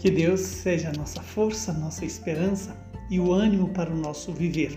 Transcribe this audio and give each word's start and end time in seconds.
Que 0.00 0.10
Deus 0.10 0.40
seja 0.40 0.88
a 0.88 0.92
nossa 0.98 1.20
força, 1.20 1.74
nossa 1.74 2.06
esperança 2.06 2.74
e 3.10 3.20
o 3.20 3.34
ânimo 3.34 3.68
para 3.68 3.92
o 3.92 3.94
nosso 3.94 4.32
viver. 4.32 4.72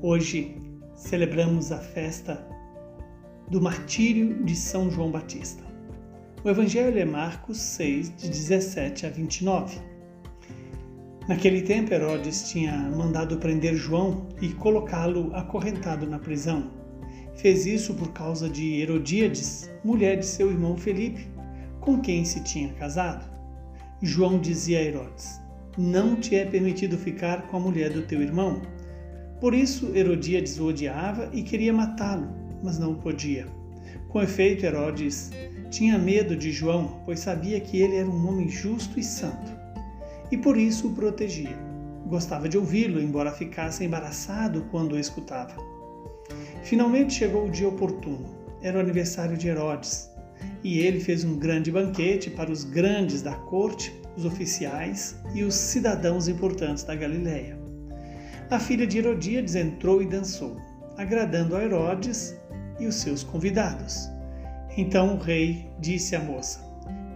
Hoje 0.00 0.56
celebramos 0.96 1.70
a 1.70 1.76
festa 1.76 2.42
do 3.50 3.60
martírio 3.60 4.42
de 4.42 4.56
São 4.56 4.90
João 4.90 5.10
Batista. 5.10 5.62
O 6.42 6.48
Evangelho 6.48 6.98
é 6.98 7.04
Marcos 7.04 7.58
6, 7.58 8.16
de 8.16 8.30
17 8.30 9.04
a 9.04 9.10
29. 9.10 9.78
Naquele 11.28 11.60
tempo, 11.60 11.92
Herodes 11.92 12.48
tinha 12.48 12.72
mandado 12.96 13.36
prender 13.36 13.74
João 13.74 14.26
e 14.40 14.54
colocá-lo 14.54 15.36
acorrentado 15.36 16.06
na 16.06 16.18
prisão. 16.18 16.70
Fez 17.36 17.66
isso 17.66 17.92
por 17.92 18.10
causa 18.14 18.48
de 18.48 18.80
Herodíades, 18.80 19.70
mulher 19.84 20.16
de 20.16 20.24
seu 20.24 20.50
irmão 20.50 20.78
Felipe, 20.78 21.28
com 21.78 22.00
quem 22.00 22.24
se 22.24 22.42
tinha 22.42 22.72
casado. 22.72 23.33
João 24.04 24.38
dizia 24.38 24.80
a 24.80 24.82
Herodes: 24.82 25.40
Não 25.78 26.14
te 26.14 26.36
é 26.36 26.44
permitido 26.44 26.98
ficar 26.98 27.48
com 27.48 27.56
a 27.56 27.60
mulher 27.60 27.90
do 27.90 28.02
teu 28.02 28.20
irmão. 28.20 28.60
Por 29.40 29.54
isso, 29.54 29.96
Herodíades 29.96 30.58
o 30.58 30.66
odiava 30.66 31.30
e 31.32 31.42
queria 31.42 31.72
matá-lo, 31.72 32.28
mas 32.62 32.78
não 32.78 32.94
podia. 32.94 33.46
Com 34.10 34.22
efeito, 34.22 34.66
Herodes 34.66 35.30
tinha 35.70 35.98
medo 35.98 36.36
de 36.36 36.52
João, 36.52 37.00
pois 37.04 37.20
sabia 37.20 37.58
que 37.60 37.78
ele 37.78 37.96
era 37.96 38.08
um 38.08 38.28
homem 38.28 38.48
justo 38.48 39.00
e 39.00 39.02
santo, 39.02 39.50
e 40.30 40.36
por 40.36 40.56
isso 40.56 40.88
o 40.88 40.94
protegia. 40.94 41.58
Gostava 42.06 42.48
de 42.48 42.58
ouvi-lo, 42.58 43.00
embora 43.00 43.32
ficasse 43.32 43.84
embaraçado 43.84 44.66
quando 44.70 44.92
o 44.92 44.98
escutava. 44.98 45.56
Finalmente 46.62 47.14
chegou 47.14 47.46
o 47.46 47.50
dia 47.50 47.68
oportuno. 47.68 48.26
Era 48.62 48.78
o 48.78 48.80
aniversário 48.80 49.36
de 49.36 49.48
Herodes 49.48 50.14
e 50.64 50.78
ele 50.78 50.98
fez 50.98 51.24
um 51.24 51.36
grande 51.36 51.70
banquete 51.70 52.30
para 52.30 52.50
os 52.50 52.64
grandes 52.64 53.20
da 53.20 53.34
corte, 53.34 53.94
os 54.16 54.24
oficiais 54.24 55.16
e 55.34 55.42
os 55.42 55.54
cidadãos 55.54 56.28
importantes 56.28 56.84
da 56.84 56.94
Galiléia. 56.94 57.58
A 58.50 58.58
filha 58.58 58.86
de 58.86 58.98
Herodíades 58.98 59.54
entrou 59.54 60.02
e 60.02 60.06
dançou, 60.06 60.56
agradando 60.96 61.56
a 61.56 61.64
Herodes 61.64 62.36
e 62.78 62.86
os 62.86 62.96
seus 62.96 63.22
convidados. 63.22 64.08
Então 64.76 65.14
o 65.14 65.18
rei 65.18 65.68
disse 65.80 66.14
à 66.14 66.20
moça: 66.20 66.60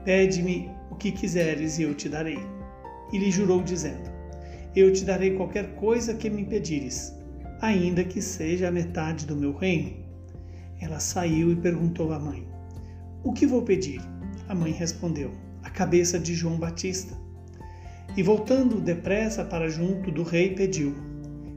Pede-me 0.04 0.70
o 0.90 0.94
que 0.94 1.12
quiseres 1.12 1.78
e 1.78 1.82
eu 1.82 1.94
te 1.94 2.08
darei. 2.08 2.38
E 3.12 3.18
lhe 3.18 3.30
jurou, 3.30 3.62
dizendo: 3.62 4.10
Eu 4.74 4.92
te 4.92 5.04
darei 5.04 5.36
qualquer 5.36 5.74
coisa 5.74 6.14
que 6.14 6.30
me 6.30 6.44
pedires, 6.44 7.14
ainda 7.60 8.04
que 8.04 8.20
seja 8.20 8.68
a 8.68 8.72
metade 8.72 9.26
do 9.26 9.36
meu 9.36 9.52
reino. 9.56 9.92
Ela 10.80 11.00
saiu 11.00 11.52
e 11.52 11.56
perguntou 11.56 12.12
à 12.12 12.18
mãe: 12.18 12.48
o 13.24 13.32
que 13.32 13.46
vou 13.46 13.62
pedir? 13.62 14.00
A 14.48 14.54
mãe 14.54 14.70
respondeu: 14.70 15.32
A 15.62 15.70
cabeça 15.70 16.18
de 16.18 16.34
João 16.34 16.58
Batista. 16.58 17.16
E 18.16 18.22
voltando 18.22 18.80
depressa 18.80 19.44
para 19.44 19.68
junto 19.68 20.10
do 20.10 20.22
rei, 20.22 20.54
pediu: 20.54 20.94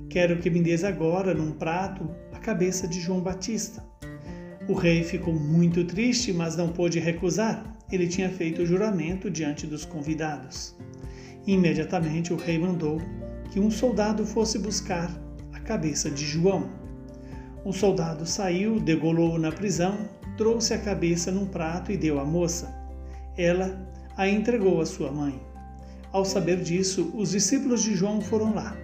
Quero 0.10 0.38
que 0.38 0.50
me 0.50 0.62
des 0.62 0.84
agora, 0.84 1.34
num 1.34 1.52
prato, 1.52 2.10
a 2.34 2.40
cabeça 2.40 2.88
de 2.88 3.00
João 3.00 3.22
Batista. 3.22 3.84
O 4.68 4.74
rei 4.74 5.04
ficou 5.04 5.34
muito 5.34 5.84
triste, 5.86 6.32
mas 6.32 6.56
não 6.56 6.70
pôde 6.70 7.00
recusar. 7.00 7.64
Ele 7.92 8.08
tinha 8.08 8.30
feito 8.30 8.62
o 8.62 8.66
juramento 8.66 9.30
diante 9.30 9.66
dos 9.68 9.86
convidados. 9.86 10.76
Imediatamente 11.46 12.32
o 12.32 12.38
rei 12.38 12.58
mandou 12.58 13.02
que 13.52 13.60
um 13.60 13.72
soldado 13.72 14.26
fosse 14.26 14.60
buscar 14.60 15.12
a 15.52 15.60
cabeça 15.60 16.10
de 16.10 16.26
João. 16.26 16.70
O 17.66 17.74
soldado 17.74 18.26
saiu, 18.26 18.80
degolou-o 18.80 19.38
na 19.38 19.52
prisão 19.52 19.98
trouxe 20.42 20.74
a 20.74 20.80
cabeça 20.80 21.32
num 21.32 21.46
prato 21.46 21.92
e 21.92 21.98
deu 21.98 22.20
à 22.20 22.26
moça. 22.26 22.81
Ela 23.42 23.76
a 24.16 24.28
entregou 24.28 24.80
à 24.80 24.86
sua 24.86 25.12
mãe. 25.12 25.42
Ao 26.12 26.24
saber 26.24 26.62
disso, 26.62 27.12
os 27.16 27.32
discípulos 27.32 27.82
de 27.82 27.96
João 27.96 28.22
foram 28.22 28.54
lá, 28.54 28.78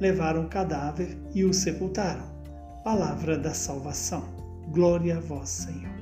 levaram 0.00 0.44
o 0.44 0.48
cadáver 0.48 1.16
e 1.32 1.44
o 1.44 1.54
sepultaram. 1.54 2.24
Palavra 2.82 3.38
da 3.38 3.54
salvação. 3.54 4.24
Glória 4.72 5.18
a 5.18 5.20
vós, 5.20 5.48
Senhor. 5.48 5.92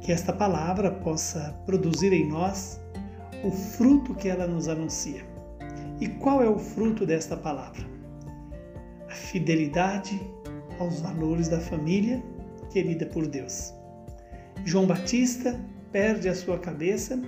Que 0.00 0.12
esta 0.12 0.32
palavra 0.32 0.88
possa 0.88 1.52
produzir 1.66 2.12
em 2.12 2.28
nós 2.28 2.80
o 3.42 3.50
fruto 3.50 4.14
que 4.14 4.28
ela 4.28 4.46
nos 4.46 4.68
anuncia. 4.68 5.26
E 6.00 6.06
qual 6.06 6.40
é 6.40 6.48
o 6.48 6.60
fruto 6.60 7.04
desta 7.04 7.36
palavra? 7.36 7.84
A 9.10 9.14
fidelidade 9.14 10.20
aos 10.78 11.00
valores 11.00 11.48
da 11.48 11.58
família 11.58 12.22
querida 12.70 13.04
por 13.06 13.26
Deus. 13.26 13.74
João 14.64 14.86
Batista 14.86 15.58
perde 15.96 16.28
a 16.28 16.34
sua 16.34 16.58
cabeça 16.58 17.18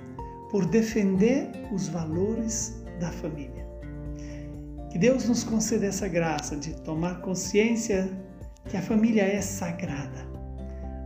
por 0.51 0.67
defender 0.67 1.51
os 1.73 1.89
valores 1.89 2.85
da 3.01 3.11
família. 3.11 3.67
Que 4.91 4.99
Deus 4.99 5.27
nos 5.27 5.43
conceda 5.43 5.87
essa 5.87 6.07
graça 6.07 6.55
de 6.55 6.75
tomar 6.83 7.23
consciência 7.23 8.11
que 8.69 8.77
a 8.77 8.83
família 8.83 9.23
é 9.23 9.41
sagrada. 9.41 10.29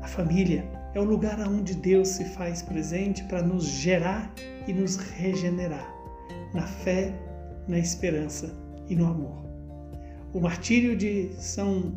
A 0.02 0.08
família 0.08 0.68
é 0.92 0.98
o 0.98 1.04
lugar 1.04 1.38
onde 1.48 1.76
Deus 1.76 2.08
se 2.08 2.24
faz 2.24 2.62
presente 2.62 3.22
para 3.26 3.40
nos 3.40 3.62
gerar 3.62 4.34
e 4.66 4.72
nos 4.72 4.96
regenerar 4.96 5.88
na 6.52 6.66
fé, 6.66 7.14
na 7.68 7.78
esperança 7.78 8.52
e 8.88 8.96
no 8.96 9.06
amor. 9.06 9.46
O 10.34 10.40
martírio 10.40 10.96
de 10.96 11.30
São 11.38 11.96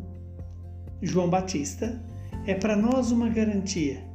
João 1.02 1.28
Batista 1.28 2.00
é 2.46 2.54
para 2.54 2.76
nós 2.76 3.10
uma 3.10 3.28
garantia 3.28 4.05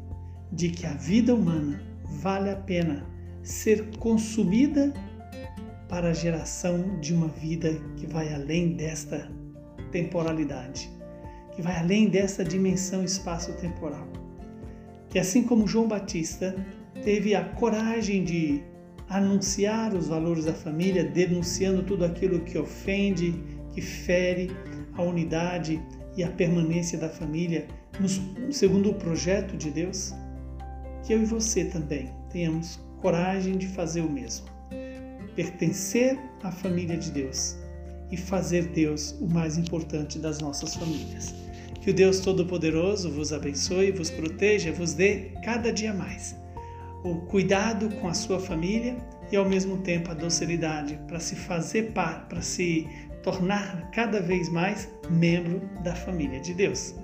de 0.51 0.69
que 0.69 0.85
a 0.85 0.93
vida 0.93 1.33
humana 1.33 1.81
vale 2.03 2.49
a 2.49 2.55
pena 2.55 3.05
ser 3.43 3.97
consumida 3.97 4.93
para 5.87 6.09
a 6.09 6.13
geração 6.13 6.99
de 6.99 7.13
uma 7.13 7.27
vida 7.27 7.73
que 7.97 8.05
vai 8.05 8.33
além 8.33 8.73
desta 8.73 9.29
temporalidade, 9.91 10.89
que 11.53 11.61
vai 11.61 11.77
além 11.77 12.07
dessa 12.07 12.43
dimensão 12.43 13.03
espaço-temporal. 13.03 14.07
Que 15.09 15.19
assim 15.19 15.43
como 15.43 15.67
João 15.67 15.87
Batista 15.87 16.55
teve 17.03 17.35
a 17.35 17.43
coragem 17.43 18.23
de 18.23 18.63
anunciar 19.09 19.93
os 19.93 20.07
valores 20.07 20.45
da 20.45 20.53
família, 20.53 21.03
denunciando 21.03 21.83
tudo 21.83 22.05
aquilo 22.05 22.39
que 22.39 22.57
ofende, 22.57 23.35
que 23.73 23.81
fere 23.81 24.49
a 24.93 25.01
unidade 25.01 25.81
e 26.15 26.23
a 26.23 26.29
permanência 26.29 26.97
da 26.97 27.09
família, 27.09 27.67
segundo 28.49 28.91
o 28.91 28.93
projeto 28.93 29.57
de 29.57 29.69
Deus, 29.69 30.13
que 31.03 31.13
eu 31.13 31.21
e 31.21 31.25
você 31.25 31.65
também 31.65 32.09
tenhamos 32.29 32.79
coragem 33.01 33.57
de 33.57 33.67
fazer 33.67 34.01
o 34.01 34.09
mesmo. 34.09 34.45
Pertencer 35.35 36.19
à 36.43 36.51
família 36.51 36.97
de 36.97 37.11
Deus 37.11 37.57
e 38.11 38.17
fazer 38.17 38.67
Deus 38.67 39.15
o 39.19 39.27
mais 39.27 39.57
importante 39.57 40.19
das 40.19 40.39
nossas 40.39 40.75
famílias. 40.75 41.33
Que 41.81 41.89
o 41.89 41.93
Deus 41.93 42.19
Todo-Poderoso 42.19 43.09
vos 43.09 43.33
abençoe, 43.33 43.91
vos 43.91 44.09
proteja, 44.11 44.71
vos 44.71 44.93
dê 44.93 45.31
cada 45.43 45.71
dia 45.71 45.93
mais 45.93 46.35
o 47.03 47.15
cuidado 47.15 47.89
com 47.95 48.07
a 48.07 48.13
sua 48.13 48.39
família 48.39 48.95
e 49.31 49.35
ao 49.35 49.47
mesmo 49.47 49.77
tempo 49.77 50.11
a 50.11 50.13
docilidade 50.13 50.99
para 51.07 51.19
se 51.19 51.35
fazer 51.35 51.91
para 51.93 52.41
se 52.41 52.87
tornar 53.23 53.89
cada 53.91 54.21
vez 54.21 54.49
mais 54.49 54.89
membro 55.09 55.61
da 55.83 55.95
família 55.95 56.39
de 56.39 56.53
Deus. 56.53 56.95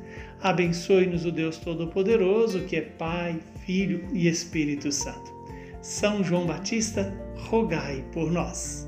Abençoe-nos 0.41 1.25
o 1.25 1.31
Deus 1.31 1.57
Todo-Poderoso, 1.57 2.61
que 2.65 2.75
é 2.75 2.81
Pai, 2.81 3.39
Filho 3.65 4.07
e 4.13 4.27
Espírito 4.27 4.91
Santo. 4.91 5.35
São 5.81 6.23
João 6.23 6.45
Batista, 6.45 7.13
rogai 7.49 8.03
por 8.11 8.31
nós. 8.31 8.87